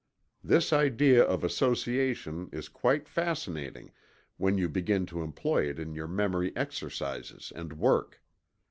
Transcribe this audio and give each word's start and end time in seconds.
This 0.43 0.73
idea 0.73 1.23
of 1.23 1.43
association 1.43 2.49
is 2.51 2.67
quite 2.69 3.07
fascinating 3.07 3.91
when 4.37 4.57
you 4.57 4.67
begin 4.67 5.05
to 5.05 5.21
employ 5.21 5.69
it 5.69 5.77
in 5.77 5.93
your 5.93 6.07
memory 6.07 6.51
exercises 6.57 7.53
and 7.55 7.73
work. 7.73 8.19